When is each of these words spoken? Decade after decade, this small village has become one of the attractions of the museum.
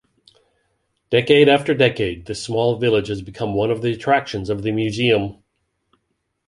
Decade 1.11 1.47
after 1.47 1.75
decade, 1.75 2.25
this 2.25 2.41
small 2.41 2.77
village 2.77 3.07
has 3.09 3.21
become 3.21 3.53
one 3.53 3.69
of 3.69 3.83
the 3.83 3.91
attractions 3.93 4.49
of 4.49 4.63
the 4.63 4.71
museum. 4.71 5.43